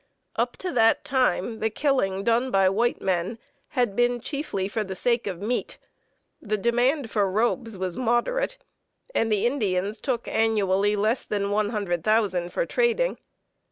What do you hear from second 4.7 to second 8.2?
the sake of meat, the demand for robes was